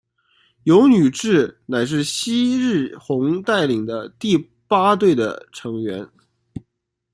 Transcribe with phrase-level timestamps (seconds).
[0.63, 4.35] 油女志乃是夕日红带领的第
[4.67, 6.09] 八队的成员。